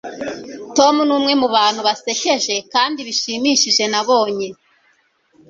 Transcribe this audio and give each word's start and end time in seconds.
tom 0.77 0.95
numwe 1.07 1.33
mubantu 1.41 1.81
basekeje 1.87 2.55
kandi 2.73 2.99
bishimishije 3.07 3.83
nabonye 3.91 4.47